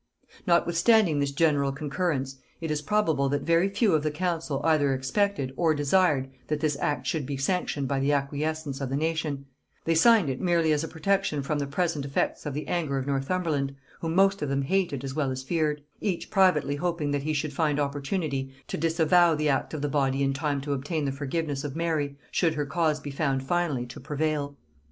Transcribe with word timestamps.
Notwithstanding 0.47 1.19
this 1.19 1.29
general 1.31 1.71
concurrence, 1.71 2.37
it 2.59 2.71
is 2.71 2.81
probable 2.81 3.29
that 3.29 3.43
very 3.43 3.69
few 3.69 3.93
of 3.93 4.01
the 4.01 4.09
council 4.09 4.59
either 4.65 4.95
expected 4.95 5.53
or 5.55 5.75
desired 5.75 6.27
that 6.47 6.59
this 6.59 6.75
act 6.79 7.05
should 7.05 7.23
be 7.27 7.37
sanctioned 7.37 7.87
by 7.87 7.99
the 7.99 8.11
acquiescence 8.11 8.81
of 8.81 8.89
the 8.89 8.95
nation: 8.95 9.45
they 9.85 9.93
signed 9.93 10.27
it 10.27 10.41
merely 10.41 10.71
as 10.73 10.83
a 10.83 10.87
protection 10.87 11.43
from 11.43 11.59
the 11.59 11.67
present 11.67 12.03
effects 12.03 12.47
of 12.47 12.55
the 12.55 12.67
anger 12.67 12.97
of 12.97 13.05
Northumberland, 13.05 13.75
whom 13.99 14.15
most 14.15 14.41
of 14.41 14.49
them 14.49 14.63
hated 14.63 15.03
as 15.03 15.13
well 15.13 15.29
as 15.29 15.43
feared; 15.43 15.83
each 15.99 16.31
privately 16.31 16.77
hoping 16.77 17.11
that 17.11 17.21
he 17.21 17.33
should 17.33 17.53
find 17.53 17.79
opportunity 17.79 18.51
to 18.67 18.77
disavow 18.77 19.35
the 19.35 19.49
act 19.49 19.71
of 19.71 19.83
the 19.83 19.87
body 19.87 20.23
in 20.23 20.33
time 20.33 20.61
to 20.61 20.73
obtain 20.73 21.05
the 21.05 21.11
forgiveness 21.11 21.63
of 21.63 21.75
Mary, 21.75 22.17
should 22.31 22.55
her 22.55 22.65
cause 22.65 22.99
be 22.99 23.11
found 23.11 23.43
finally 23.43 23.85
to 23.85 23.99
prevail. 23.99 24.57